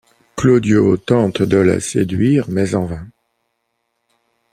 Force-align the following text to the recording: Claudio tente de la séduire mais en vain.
Claudio 0.35 0.97
tente 0.97 1.43
de 1.45 1.57
la 1.63 1.79
séduire 1.79 2.49
mais 2.49 2.73
en 2.73 2.87
vain. 2.87 3.07